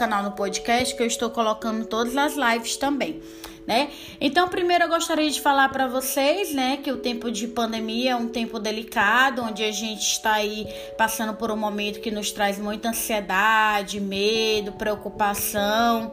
[0.00, 3.20] canal no podcast, que eu estou colocando todas as lives também.
[3.66, 3.90] Né?
[4.18, 8.16] Então, primeiro eu gostaria de falar para vocês, né, que o tempo de pandemia é
[8.16, 10.66] um tempo delicado, onde a gente está aí
[10.96, 16.10] passando por um momento que nos traz muita ansiedade, medo, preocupação.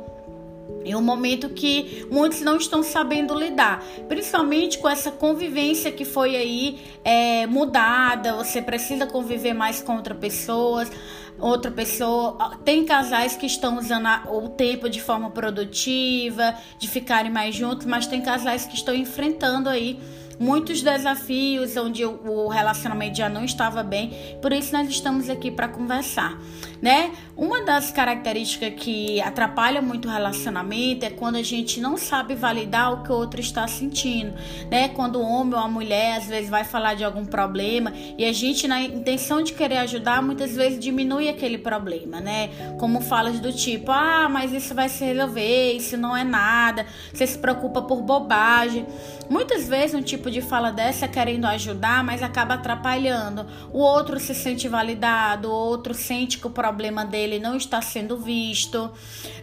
[0.86, 6.36] É um momento que muitos não estão sabendo lidar, principalmente com essa convivência que foi
[6.36, 8.34] aí é, mudada.
[8.34, 10.92] Você precisa conviver mais com outras pessoas
[11.40, 12.58] outra pessoa.
[12.64, 18.08] Tem casais que estão usando o tempo de forma produtiva, de ficarem mais juntos, mas
[18.08, 20.00] tem casais que estão enfrentando aí
[20.40, 24.12] muitos desafios onde o relacionamento já não estava bem.
[24.42, 26.40] Por isso nós estamos aqui para conversar,
[26.82, 27.12] né?
[27.36, 32.94] Uma das características que atrapalha muito o relacionamento é quando a gente não sabe validar
[32.94, 34.34] o que o outro está sentindo,
[34.70, 34.90] né?
[34.90, 38.34] Quando o homem ou a mulher às vezes vai falar de algum problema e a
[38.34, 42.50] gente na intenção de querer ajudar muitas vezes diminui aquele problema, né?
[42.80, 46.86] Como falas do tipo: "Ah, mas isso vai se resolver, isso não é nada".
[47.14, 48.86] Você se preocupa por bobagem.
[49.30, 53.46] Muitas vezes um tipo de fala dessa querendo ajudar, mas acaba atrapalhando.
[53.72, 58.18] O outro se sente validado, o outro sente que o problema dele não está sendo
[58.18, 58.92] visto,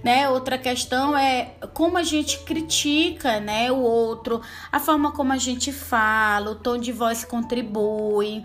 [0.02, 0.28] né?
[0.28, 5.72] Outra questão é como a gente critica, né, o outro, a forma como a gente
[5.72, 8.44] fala, o tom de voz contribui,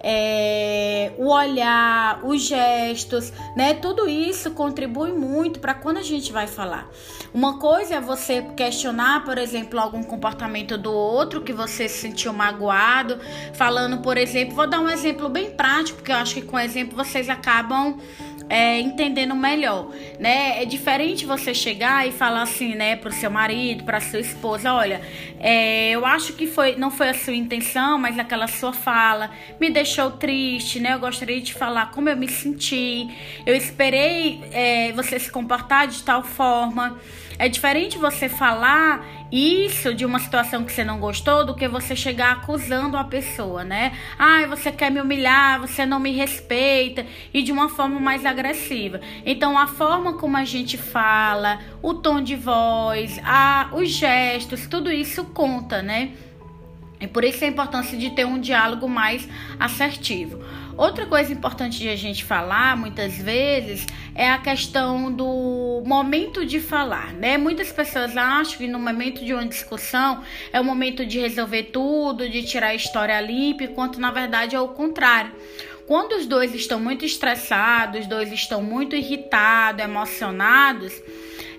[0.00, 3.74] é, o olhar, os gestos, né?
[3.74, 6.88] Tudo isso contribui muito para quando a gente vai falar.
[7.32, 12.32] Uma coisa é você questionar, por exemplo, algum comportamento do outro que você se sentiu
[12.32, 13.20] magoado,
[13.52, 16.96] falando, por exemplo, vou dar um exemplo bem prático, porque eu acho que com exemplo
[16.96, 17.98] vocês acabam
[18.48, 20.62] é, entendendo melhor, né?
[20.62, 25.02] É diferente você chegar e falar assim, né, pro seu marido, pra sua esposa, olha,
[25.38, 29.70] é, eu acho que foi, não foi a sua intenção, mas aquela sua fala me
[29.70, 30.94] deixou triste, né?
[30.94, 33.08] Eu gostaria de falar como eu me senti,
[33.44, 36.98] eu esperei é, você se comportar de tal forma.
[37.38, 41.94] É diferente você falar isso de uma situação que você não gostou do que você
[41.94, 43.92] chegar acusando a pessoa, né?
[44.18, 49.00] Ai, você quer me humilhar, você não me respeita e de uma forma mais agressiva.
[49.24, 54.90] Então, a forma como a gente fala, o tom de voz, a, os gestos, tudo
[54.90, 56.10] isso conta, né?
[57.00, 59.28] E por isso a importância de ter um diálogo mais
[59.58, 60.42] assertivo.
[60.76, 66.60] Outra coisa importante de a gente falar, muitas vezes, é a questão do momento de
[66.60, 67.36] falar, né?
[67.36, 70.22] Muitas pessoas acham que no momento de uma discussão
[70.52, 74.60] é o momento de resolver tudo, de tirar a história limpa, enquanto na verdade é
[74.60, 75.32] o contrário.
[75.86, 80.92] Quando os dois estão muito estressados, os dois estão muito irritados, emocionados,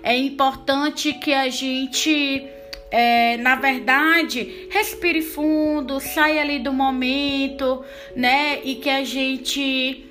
[0.02, 2.48] é importante que a gente
[2.90, 7.84] é, na verdade, respire fundo, saia ali do momento,
[8.16, 8.60] né?
[8.64, 10.10] E que a gente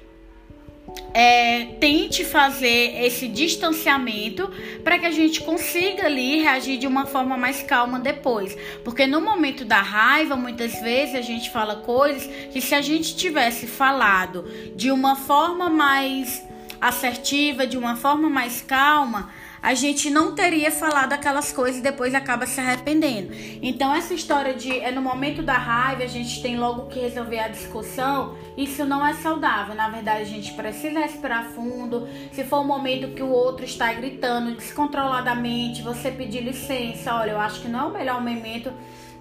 [1.13, 4.51] é, tente fazer esse distanciamento
[4.84, 8.56] para que a gente consiga ali reagir de uma forma mais calma depois.
[8.84, 13.16] Porque no momento da raiva, muitas vezes a gente fala coisas que se a gente
[13.16, 14.45] tivesse falado
[14.75, 16.44] de uma forma mais
[16.79, 19.29] assertiva, de uma forma mais calma,
[19.61, 23.33] a gente não teria falado aquelas coisas e depois acaba se arrependendo.
[23.61, 27.39] Então, essa história de é no momento da raiva a gente tem logo que resolver
[27.39, 29.75] a discussão, isso não é saudável.
[29.75, 32.07] Na verdade, a gente precisa respirar fundo.
[32.31, 37.39] Se for um momento que o outro está gritando descontroladamente, você pedir licença, olha, eu
[37.39, 38.71] acho que não é o melhor momento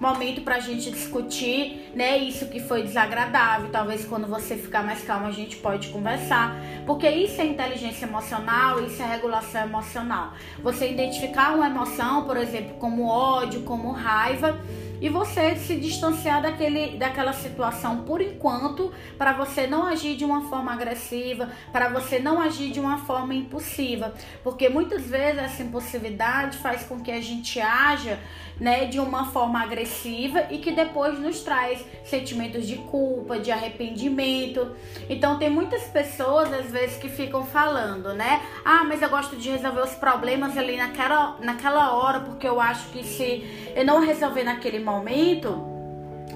[0.00, 2.18] momento para a gente discutir, né?
[2.18, 3.70] Isso que foi desagradável.
[3.70, 8.84] Talvez quando você ficar mais calmo a gente pode conversar, porque isso é inteligência emocional,
[8.84, 10.32] isso é regulação emocional.
[10.62, 14.58] Você identificar uma emoção, por exemplo, como ódio, como raiva
[15.00, 20.48] e você se distanciar daquele, daquela situação por enquanto, para você não agir de uma
[20.48, 26.58] forma agressiva, para você não agir de uma forma impulsiva, porque muitas vezes essa impulsividade
[26.58, 28.18] faz com que a gente haja
[28.60, 34.74] né, de uma forma agressiva e que depois nos traz sentimentos de culpa, de arrependimento.
[35.08, 38.42] Então tem muitas pessoas às vezes que ficam falando, né?
[38.64, 42.88] Ah, mas eu gosto de resolver os problemas ali naquela, naquela hora, porque eu acho
[42.88, 44.87] que se eu não resolver naquele momento,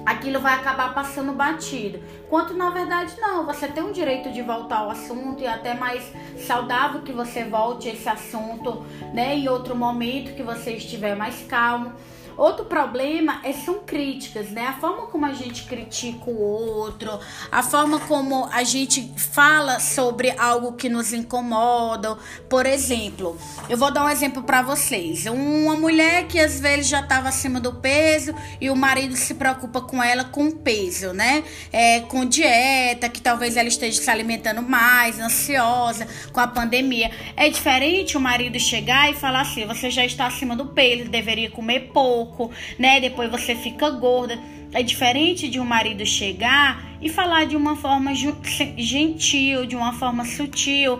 [0.05, 1.99] aquilo vai acabar passando batido.
[2.29, 6.03] Quanto na verdade não, você tem o direito de voltar ao assunto e até mais
[6.37, 11.93] saudável que você volte esse assunto, né, em outro momento que você estiver mais calmo.
[12.35, 14.65] Outro problema é, são críticas, né?
[14.65, 17.19] A forma como a gente critica o outro,
[17.51, 22.17] a forma como a gente fala sobre algo que nos incomoda.
[22.49, 23.37] Por exemplo,
[23.69, 25.25] eu vou dar um exemplo para vocês.
[25.27, 29.81] Uma mulher que às vezes já estava acima do peso e o marido se preocupa
[29.81, 31.43] com ela com peso, né?
[31.71, 37.11] É, com dieta, que talvez ela esteja se alimentando mais, ansiosa com a pandemia.
[37.35, 41.51] É diferente o marido chegar e falar assim: você já está acima do peso, deveria
[41.51, 42.99] comer pouco pouco, né?
[42.99, 44.39] Depois você fica gorda.
[44.73, 50.25] É diferente de um marido chegar e falar de uma forma gentil, de uma forma
[50.25, 50.99] sutil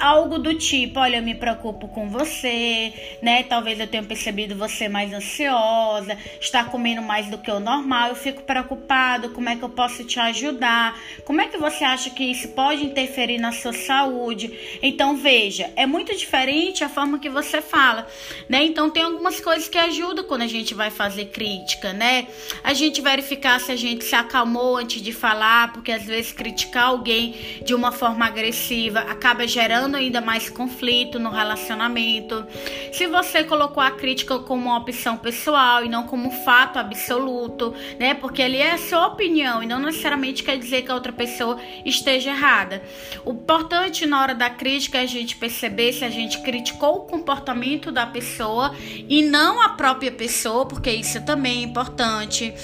[0.00, 2.92] algo do tipo, olha, eu me preocupo com você,
[3.22, 3.42] né?
[3.42, 8.16] Talvez eu tenha percebido você mais ansiosa, está comendo mais do que o normal, eu
[8.16, 10.98] fico preocupado, como é que eu posso te ajudar?
[11.24, 14.78] Como é que você acha que isso pode interferir na sua saúde?
[14.82, 18.06] Então, veja, é muito diferente a forma que você fala,
[18.48, 18.64] né?
[18.64, 22.26] Então, tem algumas coisas que ajudam quando a gente vai fazer crítica, né?
[22.64, 26.86] A gente verificar se a gente se acalmou antes de falar, porque às vezes criticar
[26.86, 27.34] alguém
[27.64, 32.46] de uma forma agressiva acaba gerando gerando ainda mais conflito no relacionamento.
[32.92, 37.74] Se você colocou a crítica como uma opção pessoal e não como um fato absoluto,
[37.98, 38.14] né?
[38.14, 41.58] Porque ali é a sua opinião e não necessariamente quer dizer que a outra pessoa
[41.84, 42.82] esteja errada.
[43.24, 47.00] O importante na hora da crítica é a gente perceber se a gente criticou o
[47.00, 48.74] comportamento da pessoa
[49.08, 52.54] e não a própria pessoa, porque isso também é importante.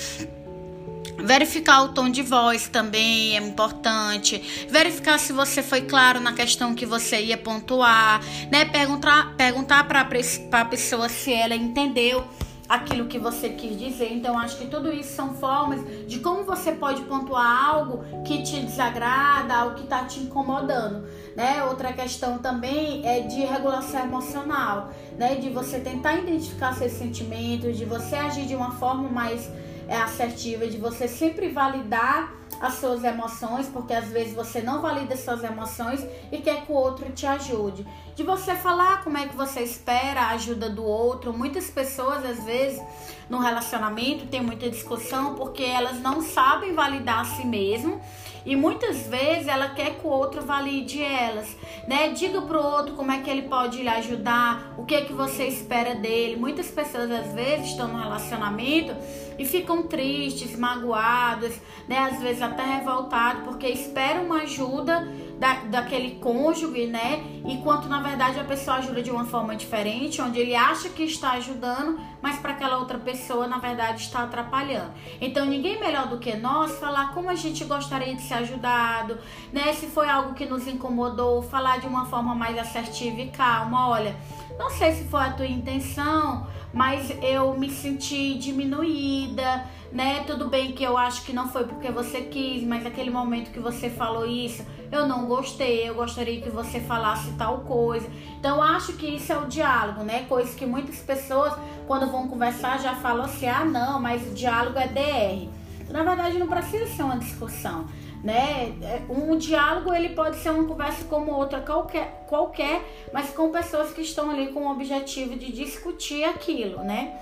[1.22, 4.66] Verificar o tom de voz também é importante.
[4.68, 8.20] Verificar se você foi claro na questão que você ia pontuar,
[8.50, 8.64] né?
[8.64, 12.24] Perguntar, perguntar para a pessoa se ela entendeu
[12.68, 14.12] aquilo que você quis dizer.
[14.12, 18.60] Então, acho que tudo isso são formas de como você pode pontuar algo que te
[18.60, 21.06] desagrada, algo que está te incomodando.
[21.36, 21.62] Né?
[21.64, 25.36] Outra questão também é de regulação emocional, né?
[25.36, 29.48] De você tentar identificar seus sentimentos, de você agir de uma forma mais
[29.92, 35.14] é assertiva, de você sempre validar as suas emoções, porque às vezes você não valida
[35.16, 37.86] suas emoções e quer que o outro te ajude.
[38.14, 41.32] De você falar como é que você espera a ajuda do outro.
[41.32, 42.80] Muitas pessoas, às vezes,
[43.28, 48.00] no relacionamento, tem muita discussão porque elas não sabem validar a si mesmo
[48.44, 51.56] e muitas vezes ela quer que o outro valide elas,
[51.86, 52.08] né?
[52.10, 55.46] Diga pro outro como é que ele pode lhe ajudar, o que é que você
[55.46, 56.36] espera dele.
[56.36, 58.94] Muitas pessoas às vezes estão no relacionamento
[59.38, 61.98] e ficam tristes, magoadas, né?
[61.98, 65.08] Às vezes até revoltadas porque esperam uma ajuda
[65.42, 67.20] da, daquele cônjuge, né?
[67.44, 71.32] Enquanto na verdade a pessoa ajuda de uma forma diferente, onde ele acha que está
[71.32, 74.92] ajudando, mas para aquela outra pessoa na verdade está atrapalhando.
[75.20, 79.18] Então ninguém melhor do que nós falar como a gente gostaria de ser ajudado,
[79.52, 79.72] né?
[79.72, 83.88] Se foi algo que nos incomodou, falar de uma forma mais assertiva e calma.
[83.88, 84.14] Olha,
[84.56, 90.24] não sei se foi a tua intenção, mas eu me senti diminuída né?
[90.26, 93.60] Tudo bem que eu acho que não foi porque você quis, mas aquele momento que
[93.60, 98.08] você falou isso, eu não gostei, eu gostaria que você falasse tal coisa.
[98.38, 100.24] Então acho que isso é o diálogo, né?
[100.28, 101.52] Coisa que muitas pessoas,
[101.86, 105.48] quando vão conversar, já falam assim: ah, não, mas o diálogo é DR.
[105.90, 107.86] Na verdade, não precisa ser uma discussão.
[108.24, 108.72] Né?
[108.82, 112.80] É, um diálogo ele pode ser uma conversa como outra qualquer, qualquer,
[113.12, 117.18] mas com pessoas que estão ali com o objetivo de discutir aquilo, né?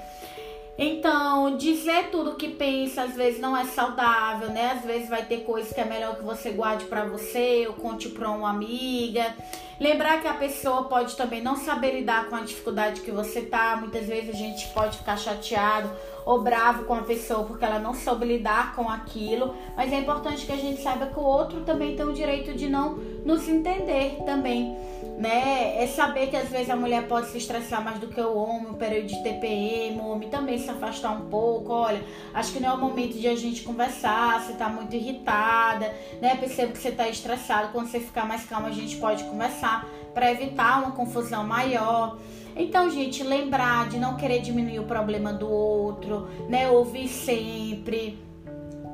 [0.83, 4.73] Então, dizer tudo que pensa às vezes não é saudável, né?
[4.79, 8.09] Às vezes vai ter coisas que é melhor que você guarde para você ou conte
[8.09, 9.35] para uma amiga.
[9.79, 13.77] Lembrar que a pessoa pode também não saber lidar com a dificuldade que você tá.
[13.77, 15.91] Muitas vezes a gente pode ficar chateado
[16.25, 20.47] ou bravo com a pessoa porque ela não soube lidar com aquilo, mas é importante
[20.47, 24.17] que a gente saiba que o outro também tem o direito de não nos entender
[24.25, 24.75] também
[25.21, 25.75] né?
[25.77, 28.71] É saber que às vezes a mulher pode se estressar mais do que o homem,
[28.71, 31.75] o período de TPM, o homem também se afastar um pouco.
[31.75, 35.95] Olha, acho que não é o momento de a gente conversar, você tá muito irritada,
[36.23, 36.37] né?
[36.37, 37.69] Percebo que você tá estressado.
[37.71, 42.17] Quando você ficar mais calma, a gente pode conversar para evitar uma confusão maior.
[42.57, 46.71] Então, gente, lembrar de não querer diminuir o problema do outro, né?
[46.71, 48.19] Ouvir sempre,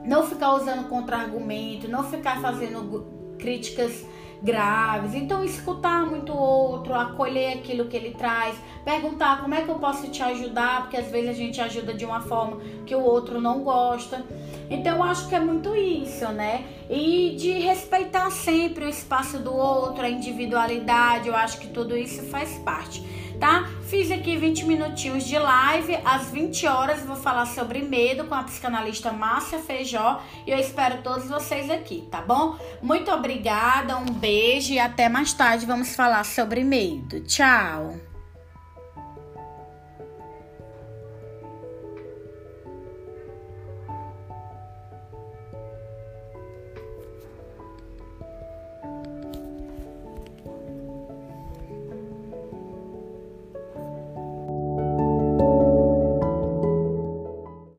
[0.04, 3.06] não ficar usando contra-argumento, não ficar fazendo
[3.38, 4.04] críticas
[4.42, 5.14] graves.
[5.14, 9.76] Então, escutar muito o outro, acolher aquilo que ele traz, perguntar como é que eu
[9.76, 13.40] posso te ajudar, porque às vezes a gente ajuda de uma forma que o outro
[13.40, 14.24] não gosta.
[14.70, 16.64] Então, eu acho que é muito isso, né?
[16.88, 22.22] E de respeitar sempre o espaço do outro, a individualidade, eu acho que tudo isso
[22.24, 23.04] faz parte
[23.38, 23.68] tá?
[23.88, 28.42] Fiz aqui 20 minutinhos de live, às 20 horas vou falar sobre medo com a
[28.42, 32.58] psicanalista Márcia Feijó e eu espero todos vocês aqui, tá bom?
[32.82, 37.20] Muito obrigada, um beijo e até mais tarde vamos falar sobre medo.
[37.20, 38.15] Tchau!